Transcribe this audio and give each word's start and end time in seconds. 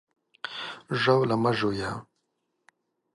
ژاوله 1.01 1.35
مه 1.43 1.51
ژویه! 1.57 1.91